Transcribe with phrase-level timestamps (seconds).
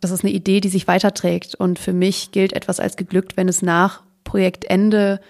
[0.00, 1.54] das ist eine Idee, die sich weiterträgt.
[1.54, 5.20] Und für mich gilt etwas als geglückt, wenn es nach Projektende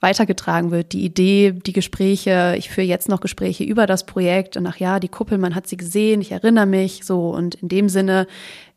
[0.00, 0.92] weitergetragen wird.
[0.92, 4.98] Die Idee, die Gespräche, ich führe jetzt noch Gespräche über das Projekt und ach ja,
[4.98, 8.26] die Kuppel, man hat sie gesehen, ich erinnere mich so und in dem Sinne,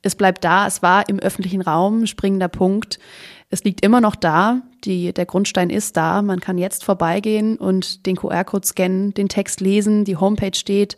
[0.04, 3.00] es bleibt da, es war im öffentlichen Raum, springender Punkt.
[3.50, 8.06] Es liegt immer noch da, die, der Grundstein ist da, man kann jetzt vorbeigehen und
[8.06, 10.96] den QR-Code scannen, den Text lesen, die Homepage steht.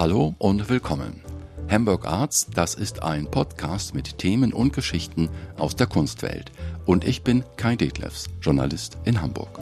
[0.00, 1.20] Hallo und willkommen.
[1.68, 5.28] Hamburg Arts, das ist ein Podcast mit Themen und Geschichten
[5.58, 6.52] aus der Kunstwelt.
[6.86, 9.60] Und ich bin Kai Detlefs, Journalist in Hamburg.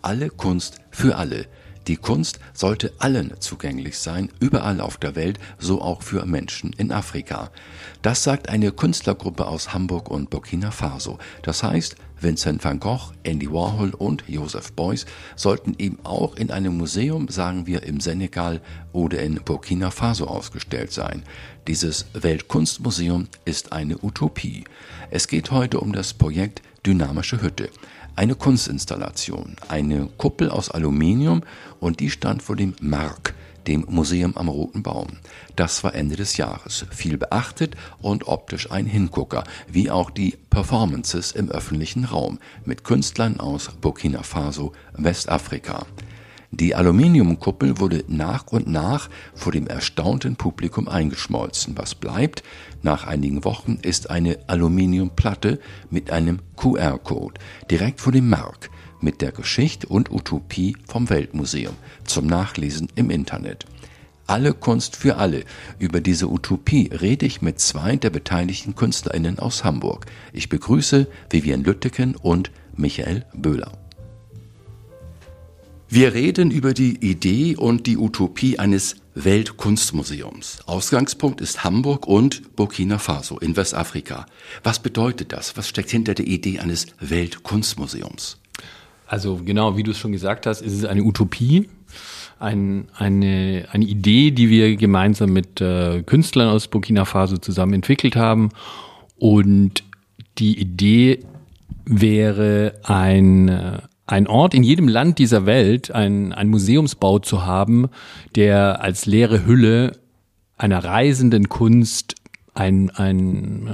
[0.00, 1.44] Alle Kunst für alle.
[1.88, 6.92] Die Kunst sollte allen zugänglich sein, überall auf der Welt, so auch für Menschen in
[6.92, 7.50] Afrika.
[8.02, 11.18] Das sagt eine Künstlergruppe aus Hamburg und Burkina Faso.
[11.40, 16.76] Das heißt, Vincent van Gogh, Andy Warhol und Joseph Beuys sollten eben auch in einem
[16.76, 18.60] Museum, sagen wir im Senegal
[18.92, 21.22] oder in Burkina Faso ausgestellt sein.
[21.68, 24.64] Dieses Weltkunstmuseum ist eine Utopie.
[25.10, 27.70] Es geht heute um das Projekt Dynamische Hütte.
[28.18, 31.44] Eine Kunstinstallation, eine Kuppel aus Aluminium
[31.78, 33.32] und die stand vor dem Mark,
[33.68, 35.06] dem Museum am Roten Baum.
[35.54, 36.84] Das war Ende des Jahres.
[36.90, 43.38] Viel beachtet und optisch ein Hingucker, wie auch die Performances im öffentlichen Raum mit Künstlern
[43.38, 45.86] aus Burkina Faso, Westafrika.
[46.50, 51.76] Die Aluminiumkuppel wurde nach und nach vor dem erstaunten Publikum eingeschmolzen.
[51.76, 52.42] Was bleibt
[52.82, 55.60] nach einigen Wochen ist eine Aluminiumplatte
[55.90, 57.38] mit einem QR-Code
[57.70, 63.66] direkt vor dem Mark mit der Geschichte und Utopie vom Weltmuseum zum Nachlesen im Internet.
[64.26, 65.44] Alle Kunst für alle.
[65.78, 70.06] Über diese Utopie rede ich mit zwei der beteiligten KünstlerInnen aus Hamburg.
[70.32, 73.72] Ich begrüße Vivian Lütteken und Michael Böhler.
[75.90, 80.60] Wir reden über die Idee und die Utopie eines Weltkunstmuseums.
[80.66, 84.26] Ausgangspunkt ist Hamburg und Burkina Faso in Westafrika.
[84.62, 85.56] Was bedeutet das?
[85.56, 88.38] Was steckt hinter der Idee eines Weltkunstmuseums?
[89.06, 91.70] Also genau, wie du es schon gesagt hast, ist es eine Utopie,
[92.38, 98.14] ein, eine, eine Idee, die wir gemeinsam mit äh, Künstlern aus Burkina Faso zusammen entwickelt
[98.14, 98.50] haben.
[99.16, 99.82] Und
[100.36, 101.20] die Idee
[101.86, 107.88] wäre ein, äh, ein Ort in jedem Land dieser Welt, ein, ein Museumsbau zu haben,
[108.34, 109.98] der als leere Hülle
[110.56, 112.14] einer reisenden Kunst
[112.54, 113.68] ein, ein,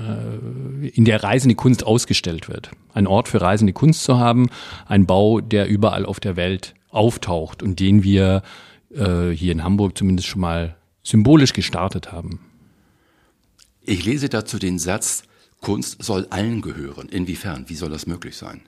[0.83, 2.73] äh, in der reisende Kunst ausgestellt wird.
[2.93, 4.51] Ein Ort für reisende Kunst zu haben,
[4.87, 8.43] ein Bau, der überall auf der Welt auftaucht und den wir
[8.93, 12.41] äh, hier in Hamburg zumindest schon mal symbolisch gestartet haben.
[13.83, 15.23] Ich lese dazu den Satz,
[15.61, 17.09] Kunst soll allen gehören.
[17.09, 17.67] Inwiefern?
[17.69, 18.63] Wie soll das möglich sein?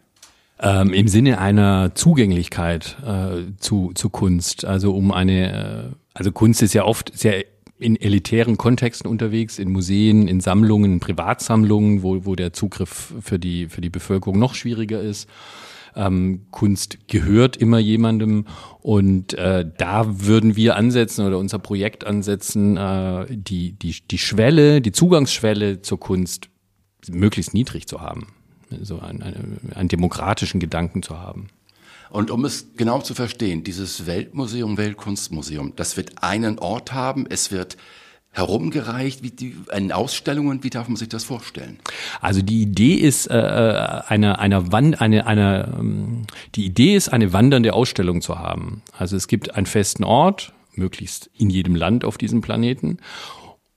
[0.59, 4.65] Ähm, Im Sinne einer Zugänglichkeit äh, zu, zu Kunst.
[4.65, 7.45] Also um eine, äh, also Kunst ist ja oft sehr
[7.79, 13.39] in elitären Kontexten unterwegs, in Museen, in Sammlungen, in Privatsammlungen, wo, wo der Zugriff für
[13.39, 15.29] die, für die Bevölkerung noch schwieriger ist.
[15.95, 18.47] Ähm, Kunst gehört immer jemandem
[18.81, 24.81] und äh, da würden wir ansetzen oder unser Projekt ansetzen, äh, die, die, die Schwelle,
[24.81, 26.49] die Zugangsschwelle zur Kunst
[27.09, 28.27] möglichst niedrig zu haben,
[28.83, 31.49] so einen, einen, einen demokratischen Gedanken zu haben.
[32.11, 37.51] Und um es genau zu verstehen, dieses Weltmuseum, Weltkunstmuseum, das wird einen Ort haben, es
[37.51, 37.77] wird
[38.37, 41.79] herumgereicht, wie die, in Ausstellungen, wie darf man sich das vorstellen?
[42.21, 47.33] Also die Idee ist äh, eine eine Wand eine eine ähm, die Idee ist eine
[47.33, 48.83] wandernde Ausstellung zu haben.
[48.93, 52.99] Also es gibt einen festen Ort, möglichst in jedem Land auf diesem Planeten.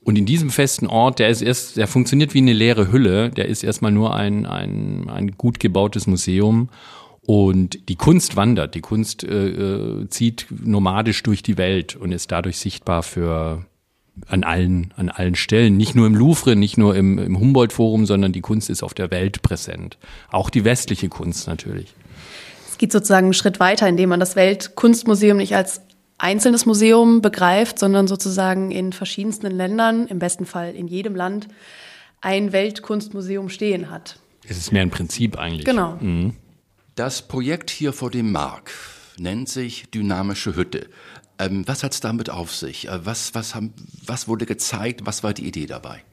[0.02, 3.48] Und in diesem festen Ort, der ist erst, der funktioniert wie eine leere Hülle, der
[3.48, 6.70] ist erstmal nur ein, ein, ein gut gebautes Museum.
[7.22, 12.32] Und die Kunst wandert, die Kunst äh, äh zieht nomadisch durch die Welt und ist
[12.32, 13.66] dadurch sichtbar für
[14.28, 15.78] an allen, an allen Stellen.
[15.78, 19.12] Nicht nur im Louvre, nicht nur im, im Humboldt-Forum, sondern die Kunst ist auf der
[19.12, 19.98] Welt präsent.
[20.32, 21.94] Auch die westliche Kunst natürlich.
[22.68, 25.82] Es geht sozusagen einen Schritt weiter, indem man das Weltkunstmuseum nicht als
[26.20, 31.48] einzelnes Museum begreift, sondern sozusagen in verschiedensten Ländern, im besten Fall in jedem Land,
[32.22, 34.20] ein Weltkunstmuseum stehen hat.
[34.48, 35.66] Es ist mehr ein Prinzip eigentlich.
[35.66, 35.98] Genau.
[36.00, 36.36] Mhm.
[36.96, 38.72] Das Projekt hier vor dem Mark
[39.18, 40.88] nennt sich Dynamische Hütte.
[41.38, 42.90] Ähm, was hat es damit auf sich?
[42.90, 43.74] Äh, was, was, haben,
[44.06, 45.02] was wurde gezeigt?
[45.06, 46.04] Was war die Idee dabei?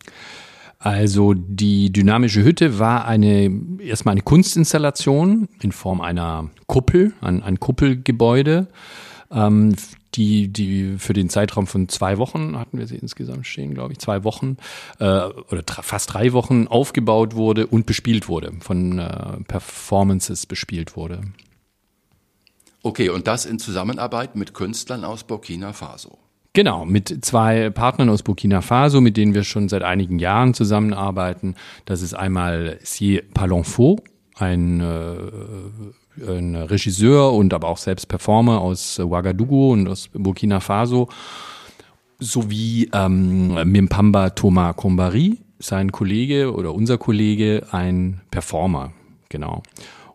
[0.79, 3.51] Also die dynamische Hütte war eine
[3.81, 8.69] erstmal eine Kunstinstallation in Form einer Kuppel, ein, ein Kuppelgebäude,
[9.31, 9.75] ähm,
[10.15, 13.99] die, die für den Zeitraum von zwei Wochen hatten wir sie insgesamt stehen, glaube ich,
[13.99, 14.57] zwei Wochen
[14.99, 21.21] äh, oder fast drei Wochen aufgebaut wurde und bespielt wurde, von äh, Performances bespielt wurde.
[22.83, 26.19] Okay, und das in Zusammenarbeit mit Künstlern aus Burkina Faso.
[26.53, 31.55] Genau, mit zwei Partnern aus Burkina Faso, mit denen wir schon seit einigen Jahren zusammenarbeiten.
[31.85, 33.99] Das ist einmal Sie Palenfo,
[34.37, 35.17] ein, äh,
[36.27, 41.09] ein Regisseur und aber auch selbst Performer aus Ouagadougou und aus Burkina Faso,
[42.19, 48.93] sowie ähm, Mimpamba Thomas Kombari, sein Kollege oder unser Kollege, ein Performer,
[49.29, 49.63] genau.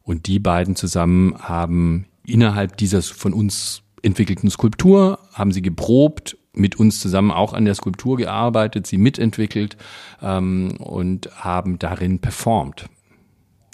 [0.03, 6.75] Und die beiden zusammen haben innerhalb dieser von uns entwickelten Skulptur, haben sie geprobt, mit
[6.77, 9.77] uns zusammen auch an der Skulptur gearbeitet, sie mitentwickelt
[10.21, 12.85] ähm, und haben darin performt.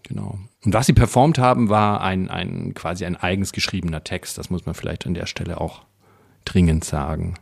[0.07, 0.39] Genau.
[0.63, 4.38] Und was sie performt haben, war ein, ein quasi ein eigens geschriebener Text.
[4.38, 5.83] Das muss man vielleicht an der Stelle auch
[6.45, 7.36] dringend sagen.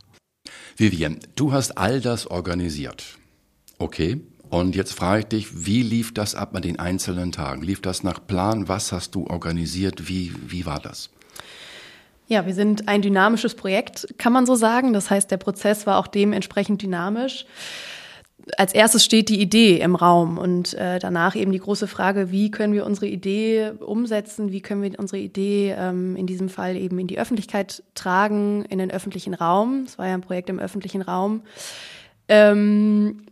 [0.76, 3.18] Vivian, du hast all das organisiert.
[3.78, 4.22] Okay.
[4.50, 7.62] Und jetzt frage ich dich, wie lief das ab an den einzelnen Tagen?
[7.62, 8.68] Lief das nach Plan?
[8.68, 10.08] Was hast du organisiert?
[10.08, 11.10] Wie, wie war das?
[12.28, 14.94] Ja, wir sind ein dynamisches Projekt, kann man so sagen.
[14.94, 17.46] Das heißt, der Prozess war auch dementsprechend dynamisch.
[18.58, 22.52] Als erstes steht die Idee im Raum und äh, danach eben die große Frage, wie
[22.52, 27.00] können wir unsere Idee umsetzen, wie können wir unsere Idee ähm, in diesem Fall eben
[27.00, 29.84] in die Öffentlichkeit tragen, in den öffentlichen Raum.
[29.88, 31.42] Es war ja ein Projekt im öffentlichen Raum.
[32.28, 33.26] Ähm,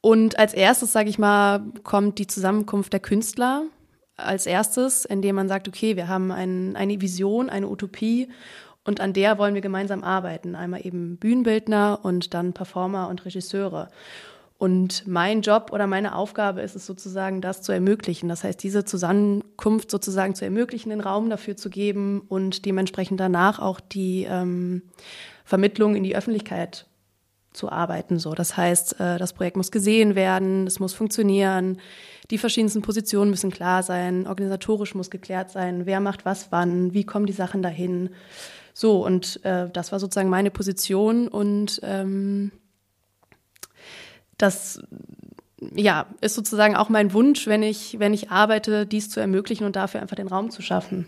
[0.00, 3.62] und als erstes, sage ich mal, kommt die Zusammenkunft der Künstler
[4.16, 8.28] als erstes, indem man sagt, okay, wir haben ein, eine Vision, eine Utopie
[8.84, 10.54] und an der wollen wir gemeinsam arbeiten.
[10.54, 13.88] Einmal eben Bühnenbildner und dann Performer und Regisseure.
[14.58, 18.28] Und mein Job oder meine Aufgabe ist es sozusagen, das zu ermöglichen.
[18.28, 23.58] Das heißt, diese Zusammenkunft sozusagen zu ermöglichen, den Raum dafür zu geben und dementsprechend danach
[23.58, 24.82] auch die ähm,
[25.44, 26.86] Vermittlung in die Öffentlichkeit
[27.52, 28.18] zu arbeiten.
[28.18, 31.78] So, das heißt, äh, das Projekt muss gesehen werden, es muss funktionieren,
[32.30, 37.04] die verschiedensten Positionen müssen klar sein, organisatorisch muss geklärt sein, wer macht was wann, wie
[37.04, 38.10] kommen die Sachen dahin.
[38.74, 42.52] So, und äh, das war sozusagen meine Position und ähm,
[44.38, 44.80] das
[45.74, 49.76] ja, ist sozusagen auch mein Wunsch, wenn ich, wenn ich arbeite, dies zu ermöglichen und
[49.76, 51.06] dafür einfach den Raum zu schaffen.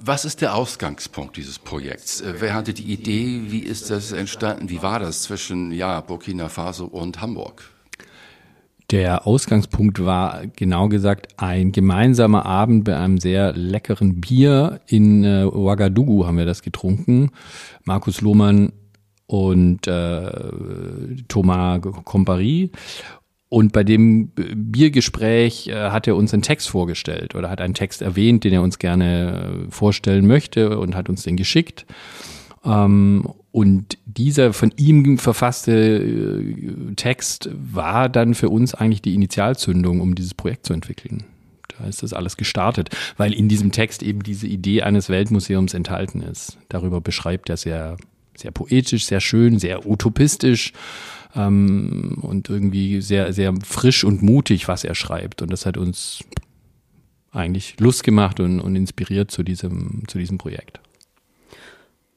[0.00, 2.20] Was ist der Ausgangspunkt dieses Projekts?
[2.20, 3.42] Äh, wer hatte die Idee?
[3.46, 4.68] Wie ist das entstanden?
[4.68, 7.64] Wie war das zwischen ja, Burkina Faso und Hamburg?
[8.90, 15.44] Der Ausgangspunkt war genau gesagt ein gemeinsamer Abend bei einem sehr leckeren Bier in äh,
[15.44, 17.30] Ouagadougou haben wir das getrunken.
[17.84, 18.72] Markus Lohmann
[19.26, 20.30] und äh,
[21.28, 22.70] Thomas Compari.
[23.50, 28.00] Und bei dem Biergespräch äh, hat er uns einen Text vorgestellt oder hat einen Text
[28.00, 31.84] erwähnt, den er uns gerne äh, vorstellen möchte und hat uns den geschickt.
[32.64, 40.00] Ähm, und dieser von ihm verfasste äh, Text war dann für uns eigentlich die Initialzündung,
[40.00, 41.24] um dieses Projekt zu entwickeln.
[41.76, 46.20] Da ist das alles gestartet, weil in diesem Text eben diese Idee eines Weltmuseums enthalten
[46.22, 46.56] ist.
[46.68, 47.96] Darüber beschreibt er sehr,
[48.36, 50.72] sehr poetisch, sehr schön, sehr utopistisch
[51.34, 55.42] ähm, und irgendwie sehr, sehr frisch und mutig, was er schreibt.
[55.42, 56.20] Und das hat uns
[57.32, 60.78] eigentlich Lust gemacht und, und inspiriert zu diesem, zu diesem Projekt.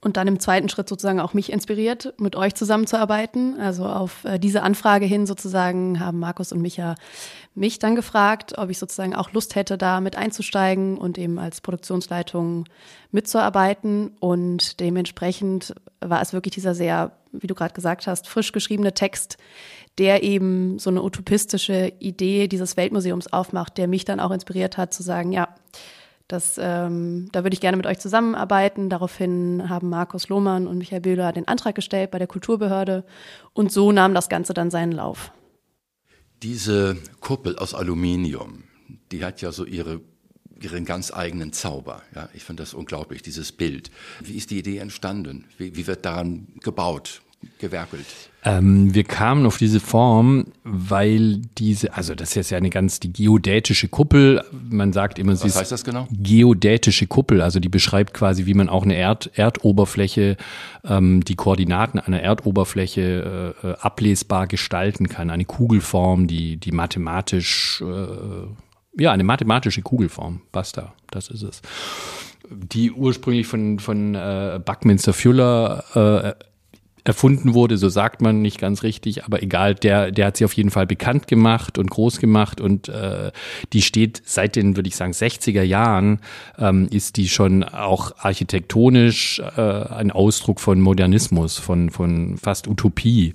[0.04, 3.60] Und dann im zweiten Schritt sozusagen auch mich inspiriert, mit euch zusammenzuarbeiten.
[3.60, 6.96] Also auf äh, diese Anfrage hin sozusagen haben Markus und Micha
[7.54, 11.62] mich dann gefragt, ob ich sozusagen auch Lust hätte, da mit einzusteigen und eben als
[11.62, 12.66] Produktionsleitung
[13.12, 14.16] mitzuarbeiten.
[14.20, 19.38] Und dementsprechend war es wirklich dieser sehr, wie du gerade gesagt hast, frisch geschriebene Text,
[20.00, 24.96] der eben so eine utopistische Idee dieses Weltmuseums aufmacht, der mich dann auch inspiriert hat
[24.96, 25.50] zu sagen, ja,
[26.32, 28.90] das, ähm, da würde ich gerne mit euch zusammenarbeiten.
[28.90, 33.04] Daraufhin haben Markus Lohmann und Michael Bühler den Antrag gestellt bei der Kulturbehörde
[33.54, 35.32] und so nahm das Ganze dann seinen Lauf.
[36.42, 38.64] Diese Kuppel aus Aluminium,
[39.12, 40.02] die hat ja so ihre,
[40.60, 42.02] ihren ganz eigenen Zauber.
[42.16, 43.92] Ja, ich finde das unglaublich, dieses Bild.
[44.22, 45.46] Wie ist die Idee entstanden?
[45.58, 47.22] Wie, wie wird daran gebaut?
[47.60, 48.06] Gewerkelt?
[48.44, 53.00] Ähm, wir kamen auf diese Form, weil diese, also das ist jetzt ja eine ganz,
[53.00, 56.08] die geodätische Kuppel, man sagt immer, Was heißt das genau?
[56.12, 60.38] Geodätische Kuppel, also die beschreibt quasi, wie man auch eine Erd, Erdoberfläche,
[60.84, 65.30] ähm, die Koordinaten einer Erdoberfläche äh, äh ablesbar gestalten kann.
[65.30, 71.62] Eine Kugelform, die, die mathematisch, äh, ja, eine mathematische Kugelform, basta, das ist es.
[72.50, 75.84] Die ursprünglich von, von äh, Buckminster Fuller
[76.40, 76.51] äh,
[77.04, 80.54] erfunden wurde, so sagt man nicht ganz richtig, aber egal, der, der hat sie auf
[80.54, 83.32] jeden Fall bekannt gemacht und groß gemacht und äh,
[83.74, 86.20] die steht seit den, würde ich sagen, 60er Jahren,
[86.58, 93.34] ähm, ist die schon auch architektonisch äh, ein Ausdruck von Modernismus, von, von fast Utopie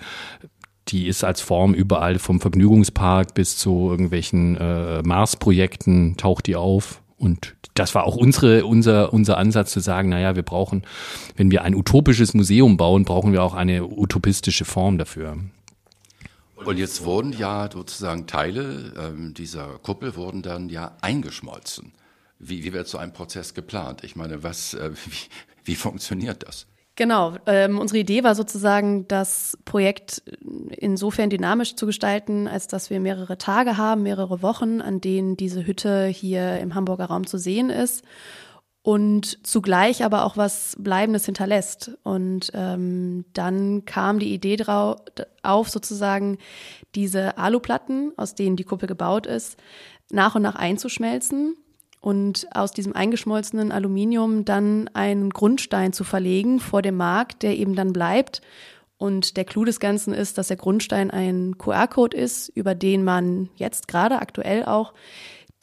[0.88, 7.02] die ist als Form überall vom Vergnügungspark bis zu irgendwelchen äh, Mars-Projekten taucht die auf.
[7.18, 10.83] Und das war auch unsere, unser, unser Ansatz zu sagen, naja, wir brauchen,
[11.37, 15.38] wenn wir ein utopisches Museum bauen, brauchen wir auch eine utopistische Form dafür.
[16.56, 21.92] Und jetzt wurden ja sozusagen Teile ähm, dieser Kuppel wurden dann ja eingeschmolzen.
[22.38, 24.02] Wie, wie wird so ein Prozess geplant?
[24.04, 25.28] Ich meine, was, äh, wie,
[25.64, 26.66] wie funktioniert das?
[26.96, 30.22] Genau, ähm, unsere Idee war sozusagen, das Projekt
[30.70, 35.66] insofern dynamisch zu gestalten, als dass wir mehrere Tage haben, mehrere Wochen, an denen diese
[35.66, 38.02] Hütte hier im Hamburger Raum zu sehen ist
[38.80, 41.90] und zugleich aber auch was Bleibendes hinterlässt.
[42.02, 44.96] Und ähm, dann kam die Idee drauf,
[45.42, 46.38] auf, sozusagen
[46.94, 49.58] diese Aluplatten, aus denen die Kuppel gebaut ist,
[50.10, 51.56] nach und nach einzuschmelzen
[52.06, 57.75] und aus diesem eingeschmolzenen Aluminium dann einen Grundstein zu verlegen vor dem Markt, der eben
[57.75, 58.42] dann bleibt.
[58.96, 63.48] Und der Clou des Ganzen ist, dass der Grundstein ein QR-Code ist, über den man
[63.56, 64.94] jetzt gerade aktuell auch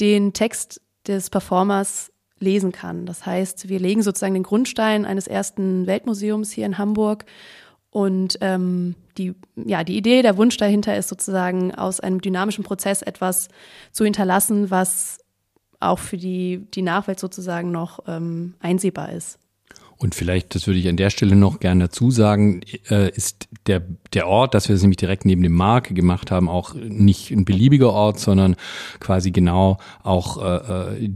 [0.01, 3.05] den Text des Performers lesen kann.
[3.05, 7.23] Das heißt, wir legen sozusagen den Grundstein eines ersten Weltmuseums hier in Hamburg.
[7.89, 13.01] Und ähm, die, ja, die Idee, der Wunsch dahinter ist sozusagen aus einem dynamischen Prozess
[13.01, 13.47] etwas
[13.93, 15.22] zu hinterlassen, was
[15.83, 19.39] auch für die, die Nachwelt sozusagen noch ähm, einsehbar ist.
[19.97, 23.81] Und vielleicht, das würde ich an der Stelle noch gerne dazu sagen, äh, ist der,
[24.13, 27.45] der Ort, dass wir es nämlich direkt neben dem Markt gemacht haben, auch nicht ein
[27.45, 28.57] beliebiger Ort, sondern
[28.99, 31.09] quasi genau auch äh, äh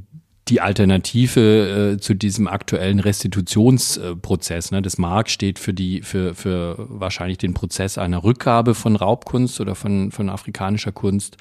[0.49, 4.71] die Alternative äh, zu diesem aktuellen Restitutionsprozess.
[4.71, 4.81] Ne?
[4.81, 9.75] Das Mark steht für die, für, für wahrscheinlich den Prozess einer Rückgabe von Raubkunst oder
[9.75, 11.35] von, von afrikanischer Kunst.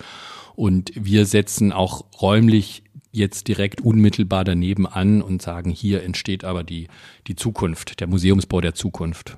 [0.56, 2.82] Und wir setzen auch räumlich
[3.16, 6.88] jetzt direkt unmittelbar daneben an und sagen, hier entsteht aber die,
[7.26, 9.36] die Zukunft, der Museumsbau der Zukunft.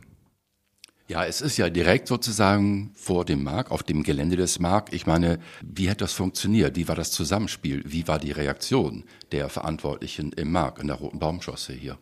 [1.09, 4.93] Ja, es ist ja direkt sozusagen vor dem Markt, auf dem Gelände des Markt.
[4.93, 6.77] Ich meine, wie hat das funktioniert?
[6.77, 7.83] Wie war das Zusammenspiel?
[7.87, 11.97] Wie war die Reaktion der Verantwortlichen im Markt in der Roten Baumschosse hier?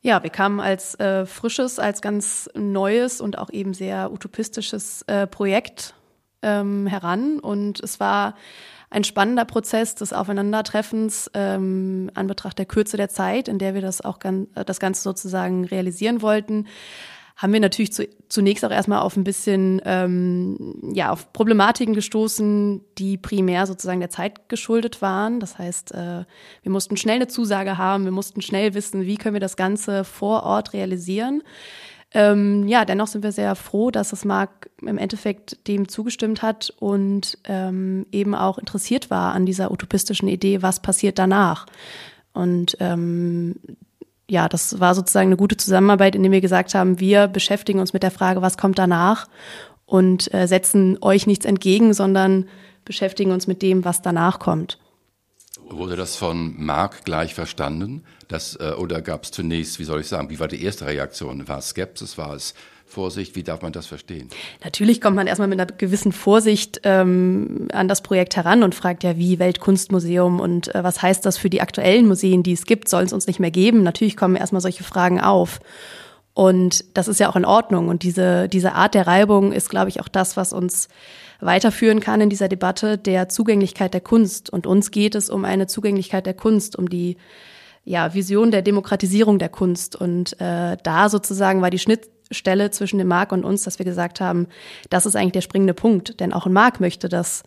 [0.00, 5.26] Ja, wir kamen als äh, frisches, als ganz neues und auch eben sehr utopistisches äh,
[5.26, 5.94] Projekt
[6.40, 8.34] ähm, heran und es war
[8.90, 13.80] ein spannender Prozess des Aufeinandertreffens ähm, an Betracht der Kürze der Zeit, in der wir
[13.80, 16.66] das auch ganz, äh, das Ganze sozusagen realisieren wollten
[17.40, 22.82] haben wir natürlich zu, zunächst auch erstmal auf ein bisschen, ähm, ja, auf Problematiken gestoßen,
[22.98, 25.40] die primär sozusagen der Zeit geschuldet waren.
[25.40, 26.24] Das heißt, äh,
[26.62, 30.04] wir mussten schnell eine Zusage haben, wir mussten schnell wissen, wie können wir das Ganze
[30.04, 31.42] vor Ort realisieren.
[32.12, 36.74] Ähm, ja, dennoch sind wir sehr froh, dass das Mark im Endeffekt dem zugestimmt hat
[36.80, 41.66] und ähm, eben auch interessiert war an dieser utopistischen Idee, was passiert danach.
[42.32, 43.56] Und ähm,
[44.28, 48.02] ja, das war sozusagen eine gute Zusammenarbeit, indem wir gesagt haben, wir beschäftigen uns mit
[48.02, 49.26] der Frage, was kommt danach
[49.86, 52.48] und äh, setzen euch nichts entgegen, sondern
[52.84, 54.78] beschäftigen uns mit dem, was danach kommt.
[55.70, 58.02] Wurde das von Mark gleich verstanden?
[58.26, 61.46] Das, äh, oder gab es zunächst, wie soll ich sagen, wie war die erste Reaktion?
[61.46, 62.54] War es Skepsis, war es
[62.86, 63.36] Vorsicht?
[63.36, 64.28] Wie darf man das verstehen?
[64.64, 69.04] Natürlich kommt man erstmal mit einer gewissen Vorsicht ähm, an das Projekt heran und fragt
[69.04, 72.88] ja, wie Weltkunstmuseum und äh, was heißt das für die aktuellen Museen, die es gibt?
[72.88, 73.84] Sollen es uns nicht mehr geben?
[73.84, 75.60] Natürlich kommen erstmal solche Fragen auf.
[76.34, 77.88] Und das ist ja auch in Ordnung.
[77.88, 80.88] Und diese, diese Art der Reibung ist, glaube ich, auch das, was uns
[81.40, 84.50] weiterführen kann in dieser Debatte der Zugänglichkeit der Kunst.
[84.50, 87.16] Und uns geht es um eine Zugänglichkeit der Kunst, um die
[87.84, 89.96] ja, Vision der Demokratisierung der Kunst.
[89.96, 94.20] Und äh, da sozusagen war die Schnittstelle zwischen dem Marc und uns, dass wir gesagt
[94.20, 94.46] haben,
[94.90, 96.20] das ist eigentlich der springende Punkt.
[96.20, 97.42] Denn auch ein Marc möchte, dass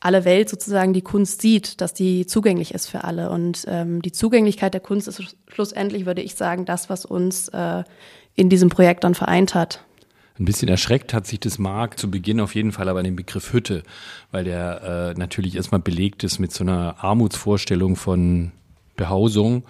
[0.00, 3.30] alle Welt sozusagen die Kunst sieht, dass die zugänglich ist für alle.
[3.30, 7.82] Und ähm, die Zugänglichkeit der Kunst ist schlussendlich, würde ich sagen, das, was uns äh,
[8.34, 9.82] in diesem Projekt dann vereint hat.
[10.38, 13.54] Ein bisschen erschreckt hat sich das Mark zu Beginn auf jeden Fall aber den Begriff
[13.54, 13.82] Hütte,
[14.30, 18.52] weil der äh, natürlich erstmal belegt ist mit so einer Armutsvorstellung von
[18.96, 19.64] Behausung.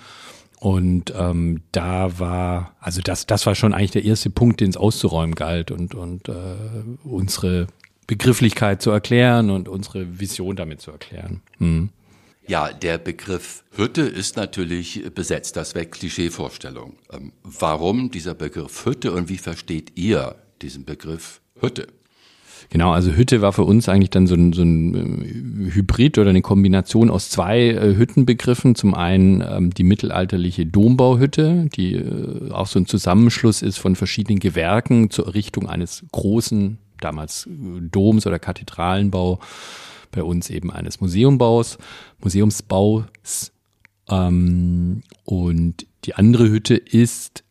[0.58, 4.76] Und ähm, da war, also das, das war schon eigentlich der erste Punkt, den es
[4.76, 6.34] auszuräumen galt und, und äh,
[7.04, 7.68] unsere
[8.06, 11.42] Begrifflichkeit zu erklären und unsere Vision damit zu erklären.
[11.58, 11.90] Hm.
[12.48, 15.56] Ja, der Begriff Hütte ist natürlich besetzt.
[15.56, 16.94] Das wäre Klischeevorstellung.
[17.12, 21.88] Ähm, warum dieser Begriff Hütte und wie versteht ihr diesen Begriff Hütte?
[22.70, 26.30] Genau, also Hütte war für uns eigentlich dann so ein, so ein äh, Hybrid oder
[26.30, 28.74] eine Kombination aus zwei äh, Hüttenbegriffen.
[28.74, 34.38] Zum einen ähm, die mittelalterliche Dombauhütte, die äh, auch so ein Zusammenschluss ist von verschiedenen
[34.38, 39.40] Gewerken zur Errichtung eines großen, damals äh, Doms oder Kathedralenbau,
[40.12, 41.78] bei uns eben eines Museumbaus,
[42.20, 43.52] Museumsbaus.
[44.08, 47.44] Ähm, und die andere Hütte ist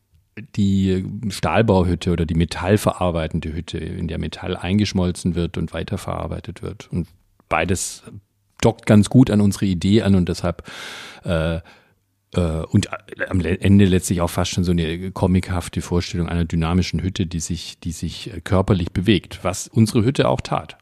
[0.56, 6.92] die Stahlbauhütte oder die metallverarbeitende Hütte, in der Metall eingeschmolzen wird und weiterverarbeitet wird.
[6.92, 7.08] Und
[7.48, 8.04] beides
[8.62, 10.64] dockt ganz gut an unsere Idee an und deshalb
[11.24, 11.60] äh,
[12.70, 12.90] und
[13.30, 17.80] am Ende letztlich auch fast schon so eine comichafte Vorstellung einer dynamischen Hütte, die sich,
[17.80, 20.78] die sich körperlich bewegt, was unsere Hütte auch tat.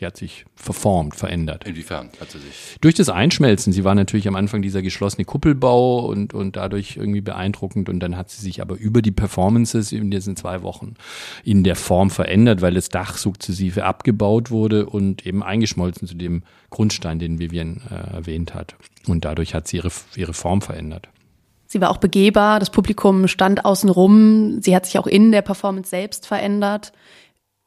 [0.00, 1.66] Die hat sich verformt, verändert.
[1.66, 2.78] Inwiefern hat sie sich?
[2.80, 3.72] Durch das Einschmelzen.
[3.72, 7.90] Sie war natürlich am Anfang dieser geschlossene Kuppelbau und, und dadurch irgendwie beeindruckend.
[7.90, 10.94] Und dann hat sie sich aber über die Performances in diesen zwei Wochen
[11.44, 16.44] in der Form verändert, weil das Dach sukzessive abgebaut wurde und eben eingeschmolzen zu dem
[16.70, 18.76] Grundstein, den Vivian äh, erwähnt hat.
[19.06, 21.08] Und dadurch hat sie ihre, ihre Form verändert.
[21.66, 24.62] Sie war auch begehbar, das Publikum stand außen rum.
[24.62, 26.92] Sie hat sich auch in der Performance selbst verändert.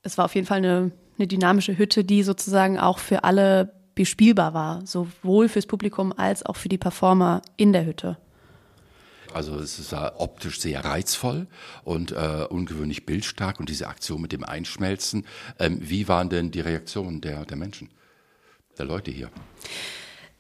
[0.02, 4.53] Es war auf jeden Fall eine eine dynamische Hütte, die sozusagen auch für alle bespielbar
[4.53, 8.17] war, sowohl fürs Publikum als auch für die Performer in der Hütte.
[9.34, 11.48] Also es ist optisch sehr reizvoll
[11.84, 15.25] und äh, ungewöhnlich bildstark und diese Aktion mit dem Einschmelzen.
[15.60, 17.89] Ähm, wie waren denn die Reaktionen der, der Menschen,
[18.77, 19.32] der Leute hier?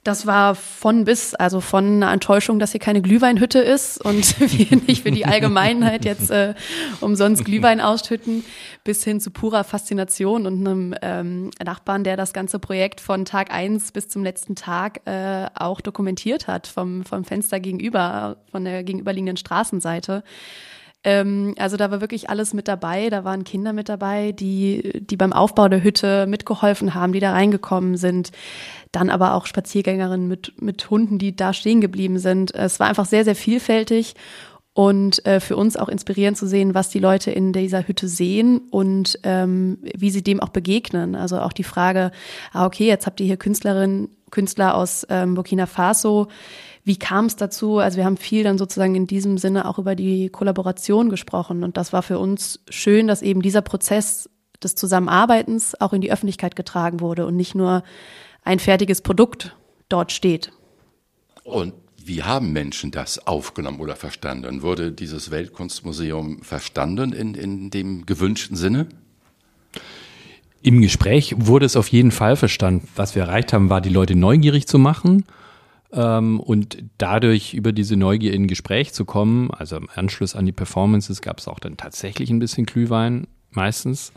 [0.03, 4.77] Das war von bis, also von einer Enttäuschung, dass hier keine Glühweinhütte ist und wir
[4.85, 6.55] nicht für die Allgemeinheit jetzt äh,
[6.99, 8.43] umsonst Glühwein ausschütten,
[8.83, 13.53] bis hin zu purer Faszination und einem ähm, Nachbarn, der das ganze Projekt von Tag
[13.53, 18.83] eins bis zum letzten Tag äh, auch dokumentiert hat, vom, vom Fenster gegenüber, von der
[18.83, 20.23] gegenüberliegenden Straßenseite.
[21.03, 23.09] Ähm, also da war wirklich alles mit dabei.
[23.09, 27.31] Da waren Kinder mit dabei, die, die beim Aufbau der Hütte mitgeholfen haben, die da
[27.31, 28.31] reingekommen sind.
[28.91, 32.53] Dann aber auch Spaziergängerinnen mit, mit Hunden, die da stehen geblieben sind.
[32.53, 34.15] Es war einfach sehr, sehr vielfältig
[34.73, 38.59] und äh, für uns auch inspirierend zu sehen, was die Leute in dieser Hütte sehen
[38.71, 41.15] und ähm, wie sie dem auch begegnen.
[41.15, 42.11] Also auch die Frage,
[42.53, 46.27] ah, okay, jetzt habt ihr hier Künstlerinnen, Künstler aus ähm, Burkina Faso,
[46.83, 47.79] wie kam es dazu?
[47.79, 51.77] Also wir haben viel dann sozusagen in diesem Sinne auch über die Kollaboration gesprochen und
[51.77, 54.29] das war für uns schön, dass eben dieser Prozess
[54.61, 57.83] des Zusammenarbeitens auch in die Öffentlichkeit getragen wurde und nicht nur
[58.43, 59.55] ein fertiges Produkt
[59.87, 60.51] dort steht.
[61.43, 61.73] Und
[62.05, 64.61] wie haben Menschen das aufgenommen oder verstanden?
[64.61, 68.87] Wurde dieses Weltkunstmuseum verstanden in, in dem gewünschten Sinne?
[70.61, 72.87] Im Gespräch wurde es auf jeden Fall verstanden.
[72.95, 75.25] Was wir erreicht haben, war, die Leute neugierig zu machen
[75.93, 80.51] ähm, und dadurch über diese Neugier in Gespräch zu kommen, also im Anschluss an die
[80.51, 84.11] Performances gab es auch dann tatsächlich ein bisschen Glühwein, meistens.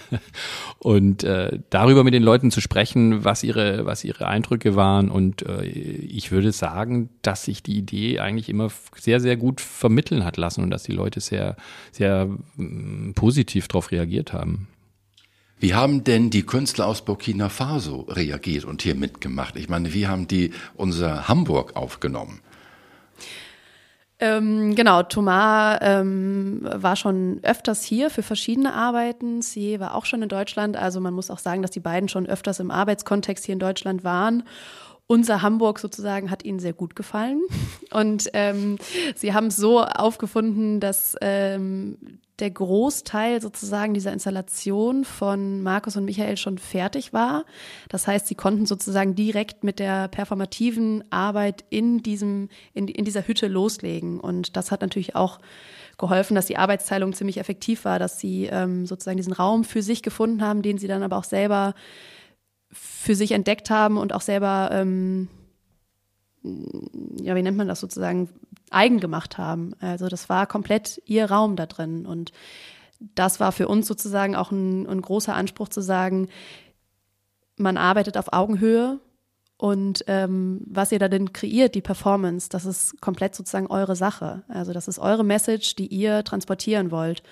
[0.78, 5.10] und äh, darüber mit den Leuten zu sprechen, was ihre, was ihre Eindrücke waren.
[5.10, 10.24] Und äh, ich würde sagen, dass sich die Idee eigentlich immer sehr, sehr gut vermitteln
[10.24, 11.56] hat lassen und dass die Leute sehr,
[11.92, 14.68] sehr mm, positiv darauf reagiert haben.
[15.60, 19.56] Wie haben denn die Künstler aus Burkina Faso reagiert und hier mitgemacht?
[19.56, 22.40] Ich meine, wie haben die unser Hamburg aufgenommen?
[24.20, 29.42] Ähm, genau, Thomas ähm, war schon öfters hier für verschiedene Arbeiten.
[29.42, 30.76] Sie war auch schon in Deutschland.
[30.76, 34.02] Also man muss auch sagen, dass die beiden schon öfters im Arbeitskontext hier in Deutschland
[34.02, 34.42] waren
[35.08, 37.40] unser Hamburg sozusagen hat ihnen sehr gut gefallen.
[37.90, 38.76] Und ähm,
[39.16, 46.04] sie haben es so aufgefunden, dass ähm, der Großteil sozusagen dieser Installation von Markus und
[46.04, 47.44] Michael schon fertig war.
[47.88, 53.26] Das heißt, sie konnten sozusagen direkt mit der performativen Arbeit in diesem, in, in dieser
[53.26, 54.20] Hütte loslegen.
[54.20, 55.40] Und das hat natürlich auch
[55.98, 60.02] geholfen, dass die Arbeitsteilung ziemlich effektiv war, dass sie ähm, sozusagen diesen Raum für sich
[60.02, 61.74] gefunden haben, den sie dann aber auch selber
[62.70, 65.28] für sich entdeckt haben und auch selber, ähm,
[66.42, 68.28] ja, wie nennt man das sozusagen,
[68.70, 69.72] eigen gemacht haben.
[69.80, 72.06] Also das war komplett ihr Raum da drin.
[72.06, 72.32] Und
[73.00, 76.28] das war für uns sozusagen auch ein, ein großer Anspruch zu sagen,
[77.56, 79.00] man arbeitet auf Augenhöhe
[79.56, 84.44] und ähm, was ihr da denn kreiert, die Performance, das ist komplett sozusagen eure Sache.
[84.46, 87.24] Also das ist eure Message, die ihr transportieren wollt.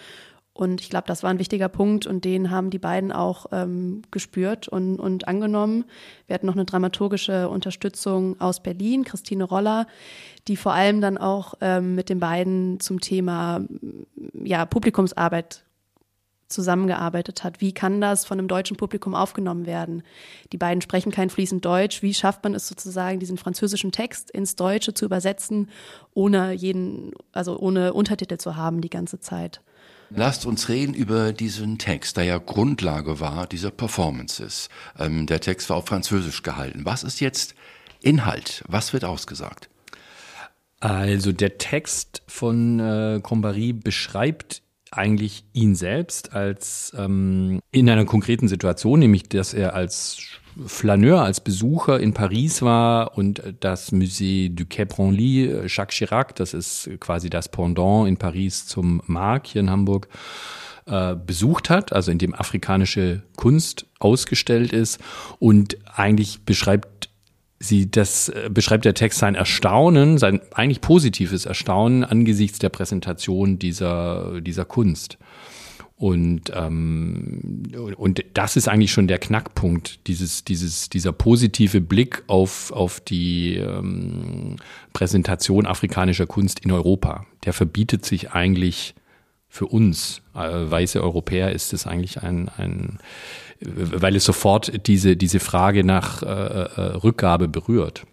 [0.56, 4.00] Und ich glaube, das war ein wichtiger Punkt und den haben die beiden auch ähm,
[4.10, 5.84] gespürt und, und angenommen.
[6.26, 9.86] Wir hatten noch eine dramaturgische Unterstützung aus Berlin, Christine Roller,
[10.48, 13.66] die vor allem dann auch ähm, mit den beiden zum Thema
[14.32, 15.62] ja, Publikumsarbeit
[16.48, 17.60] zusammengearbeitet hat.
[17.60, 20.02] Wie kann das von einem deutschen Publikum aufgenommen werden?
[20.52, 22.02] Die beiden sprechen kein fließend Deutsch.
[22.02, 25.68] Wie schafft man es sozusagen, diesen französischen Text ins Deutsche zu übersetzen,
[26.14, 29.60] ohne jeden, also ohne Untertitel zu haben die ganze Zeit?
[30.10, 34.68] Lasst uns reden über diesen Text, der ja Grundlage war dieser Performances.
[34.98, 36.84] Ähm, der Text war auf Französisch gehalten.
[36.84, 37.54] Was ist jetzt
[38.00, 38.62] Inhalt?
[38.68, 39.68] Was wird ausgesagt?
[40.80, 48.48] Also der Text von äh, Combary beschreibt eigentlich ihn selbst als ähm, in einer konkreten
[48.48, 50.18] Situation, nämlich dass er als
[50.64, 56.34] Flaneur, als Besucher in Paris war und das Musée du Quai Branly, äh, Jacques Chirac,
[56.36, 60.08] das ist quasi das Pendant in Paris zum Mark hier in Hamburg,
[60.86, 65.00] äh, besucht hat, also in dem afrikanische Kunst ausgestellt ist
[65.38, 66.95] und eigentlich beschreibt
[67.58, 73.58] sie, das äh, beschreibt der Text sein Erstaunen, sein eigentlich positives Erstaunen angesichts der Präsentation
[73.58, 75.18] dieser, dieser Kunst.
[75.98, 77.62] Und, ähm,
[77.96, 83.54] und das ist eigentlich schon der Knackpunkt, dieses, dieses, dieser positive Blick auf, auf die
[83.56, 84.56] ähm,
[84.92, 87.24] Präsentation afrikanischer Kunst in Europa.
[87.46, 88.94] Der verbietet sich eigentlich
[89.56, 92.98] für uns, äh, weiße Europäer, ist es eigentlich ein, ein
[93.60, 98.04] weil es sofort diese, diese Frage nach äh, äh, Rückgabe berührt.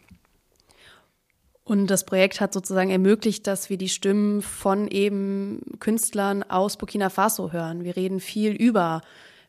[1.65, 7.10] Und das Projekt hat sozusagen ermöglicht, dass wir die Stimmen von eben Künstlern aus Burkina
[7.10, 7.84] Faso hören.
[7.84, 9.01] Wir reden viel über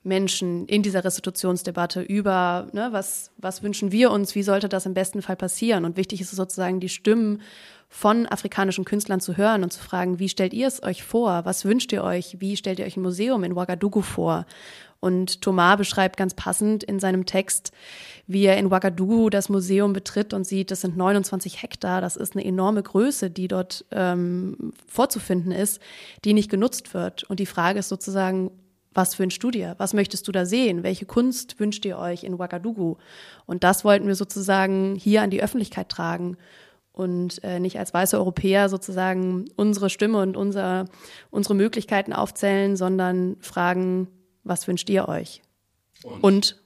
[0.05, 4.95] Menschen in dieser Restitutionsdebatte, über ne, was, was wünschen wir uns, wie sollte das im
[4.95, 5.85] besten Fall passieren.
[5.85, 7.41] Und wichtig ist sozusagen, die Stimmen
[7.95, 11.45] von afrikanischen Künstlern zu hören und zu fragen, wie stellt ihr es euch vor?
[11.45, 12.41] Was wünscht ihr euch?
[12.41, 14.47] Wie stellt ihr euch ein Museum in Ouagadougou vor?
[14.99, 17.71] Und Thomas beschreibt ganz passend in seinem Text,
[18.27, 22.35] wie er in Ouagadougou das Museum betritt und sieht, das sind 29 Hektar, das ist
[22.35, 25.81] eine enorme Größe, die dort ähm, vorzufinden ist,
[26.25, 27.23] die nicht genutzt wird.
[27.23, 28.51] Und die Frage ist sozusagen,
[28.93, 29.77] was wünschst du dir?
[29.79, 30.83] Was möchtest du da sehen?
[30.83, 32.97] Welche Kunst wünscht ihr euch in Ouagadougou?
[33.47, 36.37] Und das wollten wir sozusagen hier an die Öffentlichkeit tragen
[36.95, 40.87] und äh, nicht als weiße Europäer sozusagen unsere Stimme und unser,
[41.31, 44.09] unsere Möglichkeiten aufzählen, sondern fragen,
[44.45, 45.43] was wünscht ihr euch?
[46.05, 46.63] Und, und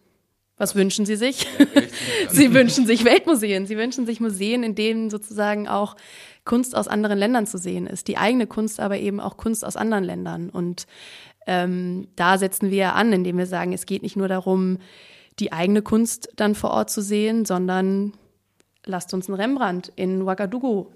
[0.58, 1.46] was wünschen Sie sich?
[2.28, 3.66] Sie wünschen sich Weltmuseen.
[3.66, 5.96] Sie wünschen sich Museen, in denen sozusagen auch
[6.44, 8.06] Kunst aus anderen Ländern zu sehen ist.
[8.06, 10.50] Die eigene Kunst, aber eben auch Kunst aus anderen Ländern.
[10.50, 10.86] Und
[11.46, 14.78] ähm, da setzen wir an, indem wir sagen, es geht nicht nur darum,
[15.38, 18.12] die eigene Kunst dann vor Ort zu sehen, sondern
[18.88, 20.90] lasst uns einen Rembrandt in Ouagadougou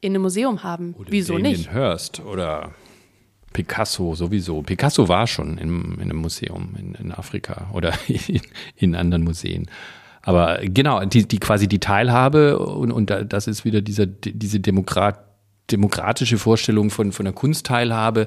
[0.00, 0.94] in einem Museum haben.
[0.98, 1.72] Oder Wieso nicht?
[1.72, 2.72] Hörst oder
[3.54, 4.60] Picasso sowieso.
[4.62, 8.42] Picasso war schon in, in einem Museum in, in Afrika oder in,
[8.76, 9.70] in, anderen Museen.
[10.22, 15.20] Aber genau, die, die quasi die Teilhabe und, und das ist wieder dieser, diese Demokrat,
[15.70, 18.26] demokratische Vorstellung von, von der Kunstteilhabe.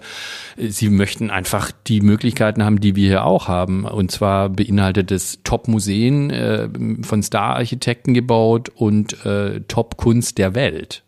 [0.58, 3.86] Sie möchten einfach die Möglichkeiten haben, die wir hier auch haben.
[3.86, 6.70] Und zwar beinhaltet es Top-Museen äh,
[7.04, 11.04] von Star-Architekten gebaut und äh, Top-Kunst der Welt.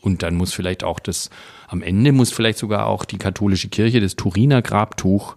[0.00, 1.30] Und dann muss vielleicht auch das
[1.68, 5.36] am Ende muss vielleicht sogar auch die katholische Kirche das Turiner Grabtuch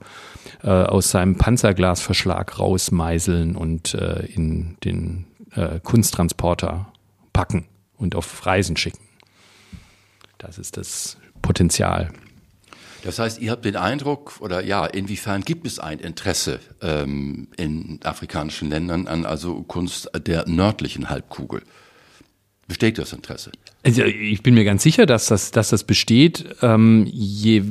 [0.63, 6.93] äh, aus seinem Panzerglasverschlag rausmeißeln und äh, in den äh, Kunsttransporter
[7.33, 7.65] packen
[7.97, 9.10] und auf Reisen schicken.
[10.41, 12.11] Das ist das Potenzial.
[13.03, 17.99] Das heißt, ihr habt den Eindruck, oder ja, inwiefern gibt es ein Interesse ähm, in
[18.03, 21.61] afrikanischen Ländern an also Kunst der nördlichen Halbkugel?
[22.67, 23.51] Besteht das Interesse?
[23.83, 26.45] Also ich bin mir ganz sicher, dass das, dass das besteht.
[26.61, 27.63] Ähm, je,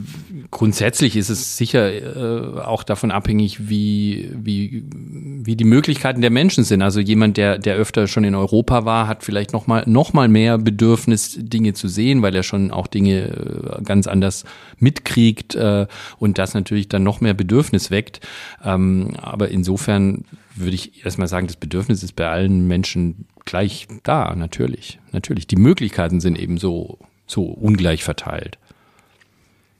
[0.50, 6.64] grundsätzlich ist es sicher äh, auch davon abhängig, wie, wie, wie die Möglichkeiten der Menschen
[6.64, 6.82] sind.
[6.82, 10.26] Also jemand, der, der öfter schon in Europa war, hat vielleicht noch mal, noch mal
[10.26, 14.44] mehr Bedürfnis, Dinge zu sehen, weil er schon auch Dinge äh, ganz anders
[14.80, 15.86] mitkriegt äh,
[16.18, 18.18] und das natürlich dann noch mehr Bedürfnis weckt.
[18.64, 24.34] Ähm, aber insofern würde ich erstmal sagen, das Bedürfnis ist bei allen Menschen gleich da,
[24.34, 24.98] natürlich.
[25.12, 25.46] Natürlich.
[25.46, 28.58] Die Möglichkeiten sind eben so, so ungleich verteilt.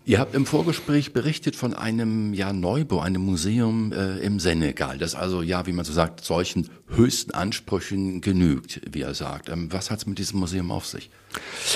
[0.07, 5.15] Ihr habt im Vorgespräch berichtet von einem ja, Neubau, einem Museum äh, im Senegal, das
[5.15, 9.51] also, ja, wie man so sagt, solchen höchsten Ansprüchen genügt, wie er sagt.
[9.51, 11.11] Ähm, was hat es mit diesem Museum auf sich?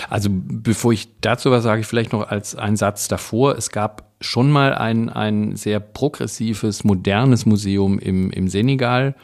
[0.09, 3.57] Also bevor ich dazu was sage, ich vielleicht noch als einen Satz davor.
[3.57, 9.15] Es gab schon mal ein, ein sehr progressives, modernes Museum im, im Senegal,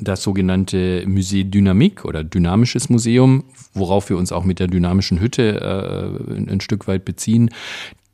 [0.00, 5.60] das sogenannte Musée Dynamique oder Dynamisches Museum, worauf wir uns auch mit der dynamischen Hütte
[5.60, 7.50] äh, ein, ein Stück weit beziehen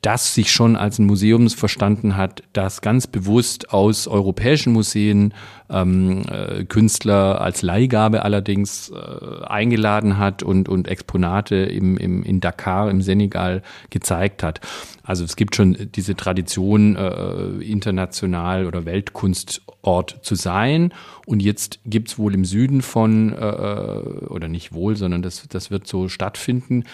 [0.05, 5.33] das sich schon als ein Museum verstanden hat, das ganz bewusst aus europäischen Museen
[5.69, 12.39] ähm, äh, Künstler als Leihgabe allerdings äh, eingeladen hat und, und Exponate im, im, in
[12.39, 14.61] Dakar, im Senegal gezeigt hat.
[15.03, 20.93] Also es gibt schon diese Tradition, äh, international oder Weltkunstort zu sein.
[21.27, 25.87] Und jetzt gibt's wohl im Süden von, äh, oder nicht wohl, sondern das, das wird
[25.87, 26.85] so stattfinden.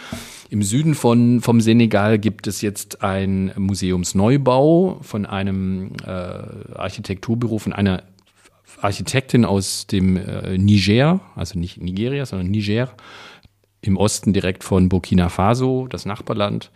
[0.49, 6.09] Im Süden von, vom Senegal gibt es jetzt ein Museumsneubau von einem äh,
[6.75, 8.03] Architekturbüro, von einer
[8.81, 12.89] Architektin aus dem äh, Niger, also nicht Nigeria, sondern Niger,
[13.81, 16.71] im Osten direkt von Burkina Faso, das Nachbarland.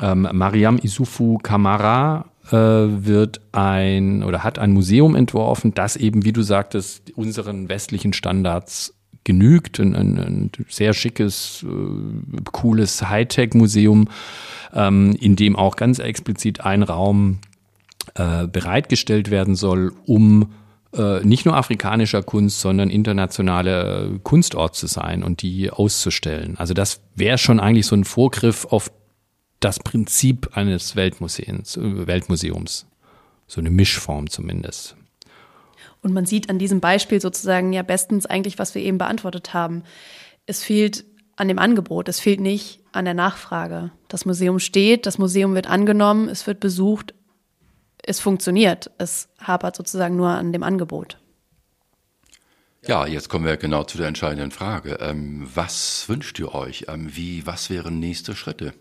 [0.00, 6.32] Ähm, Mariam Isufu Kamara äh, wird ein oder hat ein Museum entworfen, das eben, wie
[6.32, 9.80] du sagtest, unseren westlichen Standards genügt.
[9.80, 14.08] Ein, ein, ein sehr schickes, äh, cooles Hightech-Museum,
[14.74, 17.38] ähm, in dem auch ganz explizit ein Raum
[18.14, 20.52] äh, bereitgestellt werden soll, um
[21.22, 26.56] nicht nur afrikanischer Kunst, sondern internationale Kunstort zu sein und die auszustellen.
[26.58, 28.92] Also das wäre schon eigentlich so ein Vorgriff auf
[29.60, 32.86] das Prinzip eines Weltmuseums, Weltmuseums.
[33.46, 34.96] So eine Mischform zumindest.
[36.02, 39.84] Und man sieht an diesem Beispiel sozusagen ja bestens eigentlich, was wir eben beantwortet haben.
[40.46, 41.04] Es fehlt
[41.36, 43.92] an dem Angebot, es fehlt nicht an der Nachfrage.
[44.08, 47.14] Das Museum steht, das Museum wird angenommen, es wird besucht,
[48.02, 48.90] es funktioniert.
[48.98, 51.18] Es hapert sozusagen nur an dem Angebot.
[52.84, 54.98] Ja, jetzt kommen wir genau zu der entscheidenden Frage.
[55.00, 56.86] Ähm, was wünscht ihr euch?
[56.88, 58.74] Ähm, wie, was wären nächste Schritte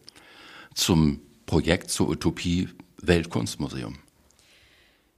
[0.73, 2.69] zum Projekt zur Utopie
[3.01, 3.99] Weltkunstmuseum?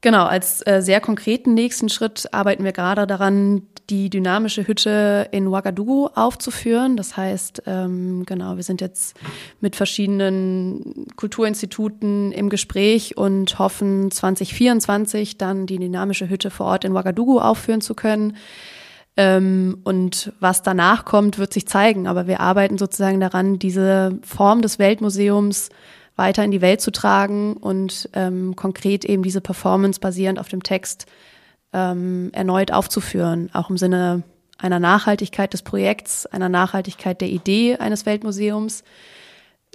[0.02, 5.48] Genau, als äh, sehr konkreten nächsten Schritt arbeiten wir gerade daran, die dynamische Hütte in
[5.48, 6.96] Ouagadougou aufzuführen.
[6.96, 9.16] Das heißt, ähm, genau, wir sind jetzt
[9.60, 16.94] mit verschiedenen Kulturinstituten im Gespräch und hoffen 2024 dann die dynamische Hütte vor Ort in
[16.94, 18.38] Ouagadougou aufführen zu können.
[19.16, 22.08] Ähm, und was danach kommt, wird sich zeigen.
[22.08, 25.70] Aber wir arbeiten sozusagen daran, diese Form des Weltmuseums
[26.16, 30.64] weiter in die Welt zu tragen und ähm, konkret eben diese Performance basierend auf dem
[30.64, 31.08] Text
[31.74, 34.24] ähm, erneut aufzuführen, auch im Sinne
[34.58, 38.84] einer Nachhaltigkeit des Projekts, einer Nachhaltigkeit der Idee eines Weltmuseums,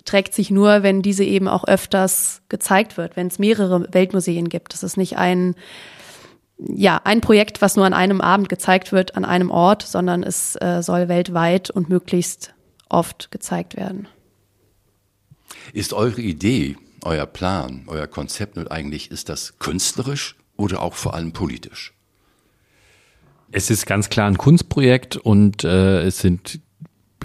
[0.04, 4.72] trägt sich nur, wenn diese eben auch öfters gezeigt wird, wenn es mehrere Weltmuseen gibt.
[4.72, 5.54] Das ist nicht ein,
[6.58, 10.56] ja, ein Projekt, was nur an einem Abend gezeigt wird, an einem Ort, sondern es
[10.60, 12.54] äh, soll weltweit und möglichst
[12.88, 14.08] oft gezeigt werden.
[15.72, 21.14] Ist eure Idee, euer Plan, euer Konzept nun eigentlich, ist das künstlerisch oder auch vor
[21.14, 21.94] allem politisch?
[23.50, 26.60] Es ist ganz klar ein Kunstprojekt und äh, es sind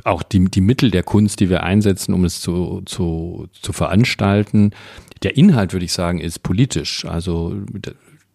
[0.06, 4.72] auch die, die Mittel der Kunst, die wir einsetzen, um es zu, zu, zu veranstalten.
[5.22, 7.06] Der Inhalt, würde ich sagen, ist politisch.
[7.06, 7.56] Also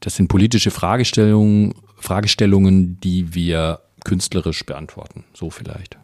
[0.01, 5.25] das sind politische Fragestellungen, Fragestellungen, die wir künstlerisch beantworten.
[5.35, 5.99] So vielleicht.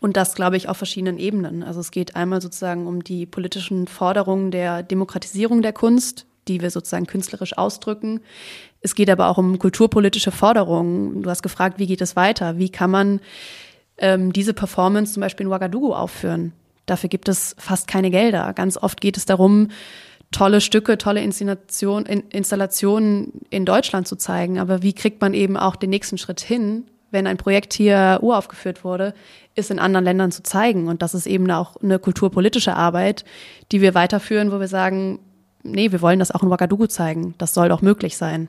[0.00, 1.62] Und das, glaube ich, auf verschiedenen Ebenen.
[1.62, 6.70] Also es geht einmal sozusagen um die politischen Forderungen der Demokratisierung der Kunst, die wir
[6.70, 8.20] sozusagen künstlerisch ausdrücken.
[8.80, 11.22] Es geht aber auch um kulturpolitische Forderungen.
[11.22, 12.58] Du hast gefragt, wie geht es weiter?
[12.58, 13.20] Wie kann man
[13.98, 16.52] ähm, diese Performance zum Beispiel in Ouagadougou aufführen?
[16.86, 18.52] Dafür gibt es fast keine Gelder.
[18.52, 19.68] Ganz oft geht es darum,
[20.32, 24.58] tolle Stücke, tolle Inszenation, Installationen in Deutschland zu zeigen.
[24.58, 28.84] Aber wie kriegt man eben auch den nächsten Schritt hin, wenn ein Projekt hier uraufgeführt
[28.84, 29.14] wurde,
[29.54, 30.88] ist in anderen Ländern zu zeigen.
[30.88, 33.24] Und das ist eben auch eine kulturpolitische Arbeit,
[33.72, 35.20] die wir weiterführen, wo wir sagen,
[35.64, 37.34] nee, wir wollen das auch in Ouagadougou zeigen.
[37.38, 38.48] Das soll doch möglich sein.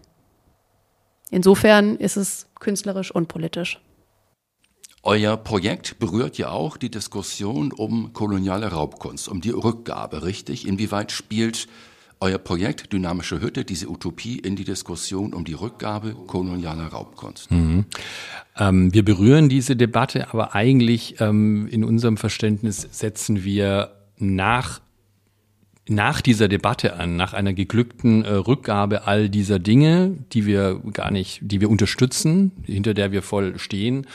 [1.32, 3.80] Insofern ist es künstlerisch und politisch.
[5.02, 10.68] Euer Projekt berührt ja auch die Diskussion um koloniale Raubkunst, um die Rückgabe, richtig?
[10.68, 11.68] Inwieweit spielt
[12.20, 17.52] euer Projekt Dynamische Hütte, diese Utopie in die Diskussion um die Rückgabe kolonialer Raubkunst.
[17.52, 17.86] Mhm.
[18.58, 24.82] Ähm, wir berühren diese Debatte, aber eigentlich ähm, in unserem Verständnis setzen wir nach
[25.88, 31.12] nach dieser Debatte an, nach einer geglückten äh, Rückgabe all dieser Dinge, die wir gar
[31.12, 34.08] nicht, die wir unterstützen, hinter der wir voll stehen,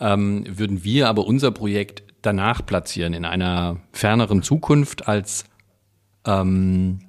[0.00, 5.44] ähm, würden wir aber unser Projekt danach platzieren in einer ferneren Zukunft als
[6.24, 7.00] ähm,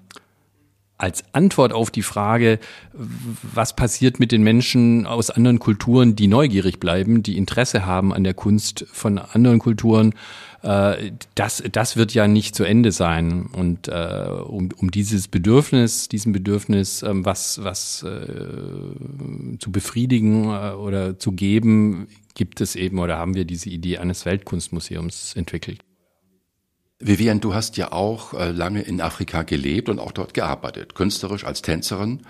[1.02, 2.60] als Antwort auf die Frage,
[2.94, 8.24] was passiert mit den Menschen aus anderen Kulturen, die neugierig bleiben, die Interesse haben an
[8.24, 10.14] der Kunst von anderen Kulturen,
[10.62, 13.48] äh, das, das wird ja nicht zu Ende sein.
[13.52, 20.74] Und äh, um, um dieses Bedürfnis, diesem Bedürfnis, ähm, was, was äh, zu befriedigen äh,
[20.74, 25.80] oder zu geben, gibt es eben oder haben wir diese Idee eines Weltkunstmuseums entwickelt.
[27.02, 31.44] Vivian, du hast ja auch äh, lange in Afrika gelebt und auch dort gearbeitet, künstlerisch
[31.44, 32.22] als Tänzerin.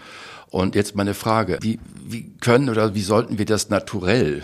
[0.49, 4.43] Und jetzt meine Frage, wie, wie können oder wie sollten wir das naturell,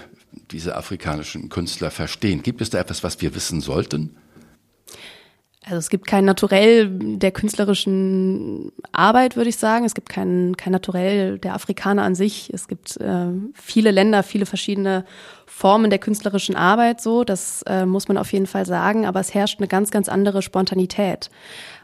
[0.51, 2.43] diese afrikanischen Künstler verstehen?
[2.43, 4.15] Gibt es da etwas, was wir wissen sollten?
[5.65, 9.83] Also es gibt kein Naturell der künstlerischen Arbeit, würde ich sagen.
[9.83, 12.49] Es gibt kein, kein Naturell der Afrikaner an sich.
[12.53, 15.03] Es gibt äh, viele Länder, viele verschiedene
[15.57, 19.33] Formen der künstlerischen Arbeit, so, das äh, muss man auf jeden Fall sagen, aber es
[19.33, 21.31] herrscht eine ganz, ganz andere Spontanität.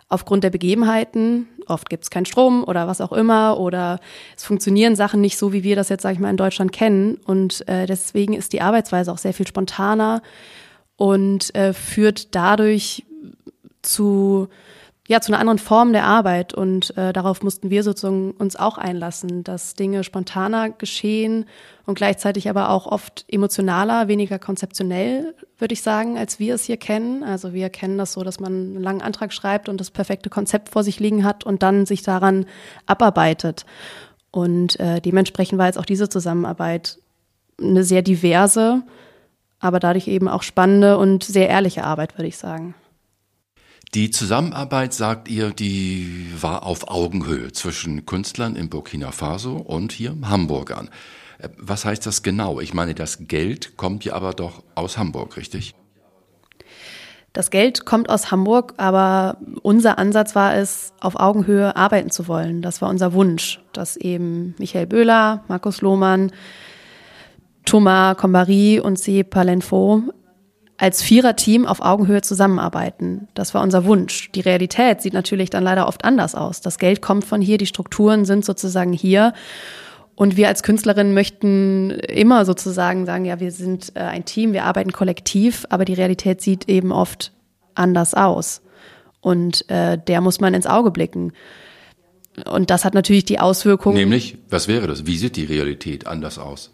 [0.10, 4.00] Aufgrund der Begebenheiten, oft gibt es keinen Strom oder was auch immer, oder
[4.38, 7.16] es funktionieren Sachen nicht so, wie wir das jetzt, sage ich mal, in Deutschland kennen.
[7.26, 10.22] Und äh, deswegen ist die Arbeitsweise auch sehr viel spontaner
[10.96, 13.08] und äh, führt dadurch
[13.82, 14.50] zu
[15.08, 18.78] ja zu einer anderen Form der Arbeit und äh, darauf mussten wir sozusagen uns auch
[18.78, 21.46] einlassen, dass Dinge spontaner geschehen
[21.86, 26.78] und gleichzeitig aber auch oft emotionaler, weniger konzeptionell, würde ich sagen, als wir es hier
[26.78, 27.24] kennen.
[27.24, 30.70] Also wir kennen das so, dass man einen langen Antrag schreibt und das perfekte Konzept
[30.70, 32.46] vor sich liegen hat und dann sich daran
[32.86, 33.66] abarbeitet.
[34.32, 37.00] Und äh, dementsprechend war jetzt auch diese Zusammenarbeit
[37.60, 38.84] eine sehr diverse,
[39.60, 42.74] aber dadurch eben auch spannende und sehr ehrliche Arbeit, würde ich sagen.
[43.94, 50.16] Die Zusammenarbeit, sagt ihr, die war auf Augenhöhe zwischen Künstlern in Burkina Faso und hier
[50.24, 50.90] Hamburgern.
[51.38, 52.60] Äh, was heißt das genau?
[52.60, 55.76] Ich meine, das Geld kommt ja aber doch aus Hamburg, richtig?
[57.34, 62.62] Das Geld kommt aus Hamburg, aber unser Ansatz war es, auf Augenhöhe arbeiten zu wollen.
[62.62, 66.32] Das war unser Wunsch, dass eben Michael Böhler, Markus Lohmann,
[67.66, 69.24] Thomas Combari und C.
[69.24, 70.04] Palenfo
[70.78, 73.28] als Viererteam auf Augenhöhe zusammenarbeiten.
[73.36, 74.32] Das war unser Wunsch.
[74.32, 76.62] Die Realität sieht natürlich dann leider oft anders aus.
[76.62, 79.34] Das Geld kommt von hier, die Strukturen sind sozusagen hier.
[80.16, 84.66] Und wir als Künstlerinnen möchten immer sozusagen sagen, ja, wir sind äh, ein Team, wir
[84.66, 87.32] arbeiten kollektiv, aber die Realität sieht eben oft
[87.76, 88.62] anders aus.
[89.22, 91.34] Und äh, der muss man ins Auge blicken.
[92.46, 93.96] Und das hat natürlich die Auswirkungen.
[93.96, 95.06] Nämlich, was wäre das?
[95.06, 96.73] Wie sieht die Realität anders aus?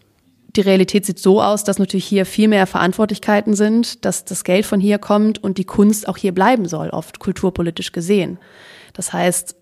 [0.56, 4.66] Die Realität sieht so aus, dass natürlich hier viel mehr Verantwortlichkeiten sind, dass das Geld
[4.66, 8.40] von hier kommt und die Kunst auch hier bleiben soll, oft kulturpolitisch gesehen.
[8.94, 9.56] Das heißt,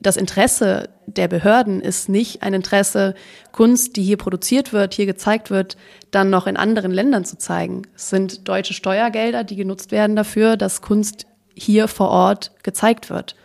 [0.00, 3.14] das Interesse der Behörden ist nicht ein Interesse,
[3.52, 5.78] Kunst, die hier produziert wird, hier gezeigt wird,
[6.10, 7.82] dann noch in anderen Ländern zu zeigen.
[7.94, 13.36] Es sind deutsche Steuergelder, die genutzt werden dafür, dass Kunst hier vor Ort gezeigt wird.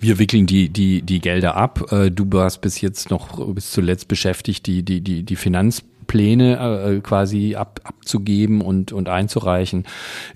[0.00, 1.92] Wir wickeln die, die, die Gelder ab.
[1.92, 7.00] Äh, du warst bis jetzt noch bis zuletzt beschäftigt, die, die, die, die Finanzpläne äh,
[7.00, 9.84] quasi ab, abzugeben und, und einzureichen.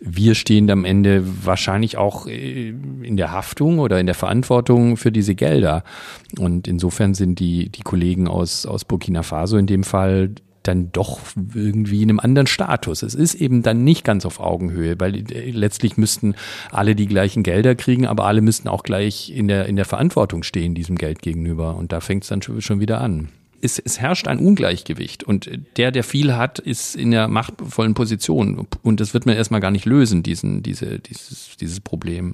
[0.01, 5.13] Wir stehen am Ende wahrscheinlich auch äh, in der Haftung oder in der Verantwortung für
[5.13, 5.85] diese Gelder.
[6.39, 10.31] Und insofern sind die, die Kollegen aus, aus Burkina Faso in dem Fall
[10.63, 11.21] dann doch
[11.55, 13.03] irgendwie in einem anderen Status.
[13.03, 16.35] Es ist eben dann nicht ganz auf Augenhöhe, weil äh, letztlich müssten
[16.71, 20.43] alle die gleichen Gelder kriegen, aber alle müssten auch gleich in der, in der Verantwortung
[20.43, 21.77] stehen diesem Geld gegenüber.
[21.77, 23.29] Und da fängt es dann schon wieder an.
[23.61, 28.67] Es, es herrscht ein Ungleichgewicht und der, der viel hat, ist in der machtvollen Position.
[28.83, 32.33] Und das wird man erstmal gar nicht lösen, diesen, diese, dieses, dieses Problem.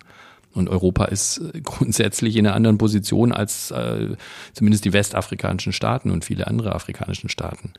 [0.54, 4.16] Und Europa ist äh, grundsätzlich in einer anderen Position als äh,
[4.52, 7.72] zumindest die westafrikanischen Staaten und viele andere afrikanischen Staaten.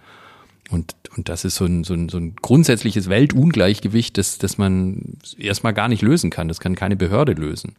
[0.71, 5.17] Und, und das ist so ein, so, ein, so ein grundsätzliches Weltungleichgewicht, das, das man
[5.37, 6.47] erstmal gar nicht lösen kann.
[6.47, 7.75] Das kann keine Behörde lösen.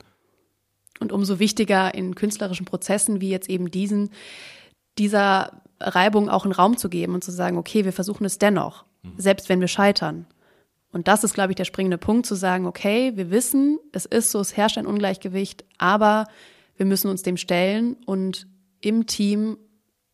[0.98, 4.11] Und umso wichtiger in künstlerischen Prozessen wie jetzt eben diesen,
[4.98, 8.85] dieser Reibung auch einen Raum zu geben und zu sagen, okay, wir versuchen es dennoch,
[9.03, 9.14] mhm.
[9.16, 10.26] selbst wenn wir scheitern.
[10.92, 14.31] Und das ist, glaube ich, der springende Punkt, zu sagen, okay, wir wissen, es ist
[14.31, 16.26] so, es herrscht ein Ungleichgewicht, aber
[16.76, 18.46] wir müssen uns dem stellen und
[18.81, 19.57] im Team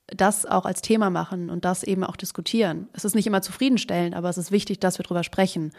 [0.08, 2.88] das auch als Thema machen und das eben auch diskutieren.
[2.92, 5.72] Es ist nicht immer zufriedenstellend, aber es ist wichtig, dass wir darüber sprechen,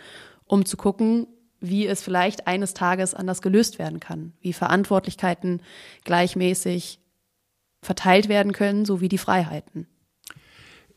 [0.45, 1.27] um zu gucken,
[1.59, 5.61] wie es vielleicht eines Tages anders gelöst werden kann, wie Verantwortlichkeiten
[6.03, 6.99] gleichmäßig
[7.81, 9.87] verteilt werden können, sowie die Freiheiten.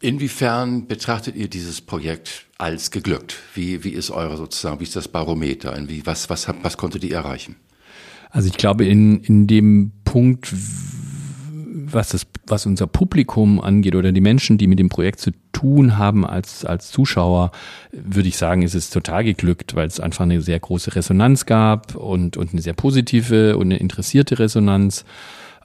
[0.02, 3.36] Inwiefern betrachtet ihr dieses Projekt als geglückt?
[3.54, 5.76] Wie, wie ist eure sozusagen, wie ist das Barometer?
[5.88, 7.56] Wie, was, was, was konntet ihr erreichen?
[8.30, 10.54] Also ich glaube, in, in dem Punkt,
[11.72, 15.98] was das, was unser Publikum angeht oder die Menschen, die mit dem Projekt zu tun
[15.98, 17.52] haben als, als Zuschauer,
[17.92, 21.94] würde ich sagen, ist es total geglückt, weil es einfach eine sehr große Resonanz gab
[21.94, 25.04] und, und eine sehr positive und eine interessierte Resonanz.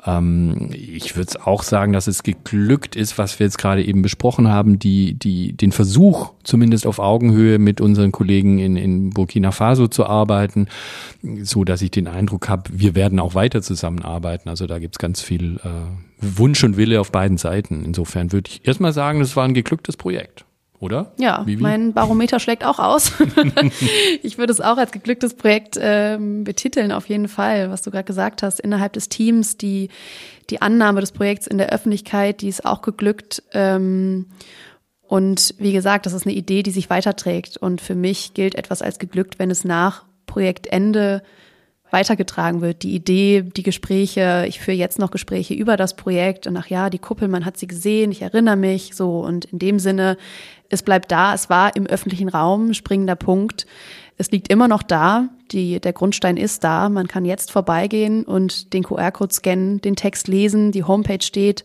[0.05, 4.01] Ähm, ich würde es auch sagen, dass es geglückt ist, was wir jetzt gerade eben
[4.01, 9.51] besprochen haben, die, die, den Versuch, zumindest auf Augenhöhe mit unseren Kollegen in, in Burkina
[9.51, 10.67] Faso zu arbeiten,
[11.41, 14.49] so dass ich den Eindruck habe, wir werden auch weiter zusammenarbeiten.
[14.49, 15.69] Also da gibt es ganz viel äh,
[16.19, 17.83] Wunsch und Wille auf beiden Seiten.
[17.83, 20.44] Insofern würde ich erstmal sagen, das war ein geglücktes Projekt
[20.79, 21.13] oder?
[21.17, 21.61] Ja, Vivi?
[21.61, 23.13] mein Barometer schlägt auch aus.
[24.23, 28.05] ich würde es auch als geglücktes Projekt ähm, betiteln, auf jeden Fall, was du gerade
[28.05, 29.89] gesagt hast, innerhalb des Teams, die,
[30.49, 33.43] die Annahme des Projekts in der Öffentlichkeit, die ist auch geglückt.
[33.53, 34.27] Ähm,
[35.07, 37.57] und wie gesagt, das ist eine Idee, die sich weiterträgt.
[37.57, 41.21] Und für mich gilt etwas als geglückt, wenn es nach Projektende
[41.91, 42.83] weitergetragen wird.
[42.83, 46.89] Die Idee, die Gespräche, ich führe jetzt noch Gespräche über das Projekt und ach ja,
[46.89, 50.17] die Kuppel, man hat sie gesehen, ich erinnere mich so und in dem Sinne,
[50.75, 53.65] es bleibt da, es war im öffentlichen Raum, springender Punkt.
[54.17, 58.73] Es liegt immer noch da, die, der Grundstein ist da, man kann jetzt vorbeigehen und
[58.73, 61.63] den QR-Code scannen, den Text lesen, die Homepage steht.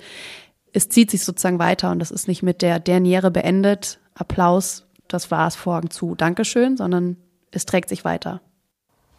[0.72, 5.30] Es zieht sich sozusagen weiter und das ist nicht mit der Derniere beendet, Applaus, das
[5.30, 7.16] war's, Vorhang zu, Dankeschön, sondern
[7.50, 8.40] es trägt sich weiter.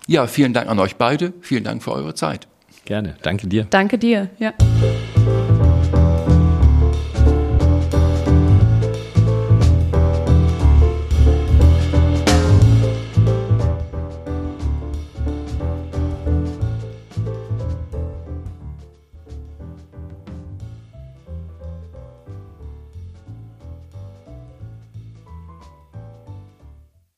[0.08, 1.34] Ja, vielen Dank an euch beide.
[1.42, 2.48] Vielen Dank für eure Zeit.
[2.86, 3.16] Gerne.
[3.22, 3.68] Danke dir.
[3.70, 4.30] Danke dir.
[4.40, 4.54] Ja.